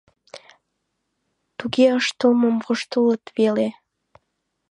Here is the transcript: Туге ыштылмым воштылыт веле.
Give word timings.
Туге 1.57 1.87
ыштылмым 1.99 2.55
воштылыт 2.65 3.23
веле. 3.37 3.67